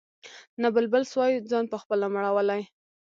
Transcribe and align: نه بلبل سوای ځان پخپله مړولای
نه 0.61 0.67
بلبل 0.75 1.03
سوای 1.11 1.33
ځان 1.51 1.65
پخپله 1.73 2.05
مړولای 2.13 2.61